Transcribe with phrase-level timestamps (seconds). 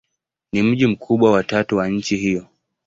[0.53, 2.47] Ni mji mkubwa wa tatu wa nchi hiyo.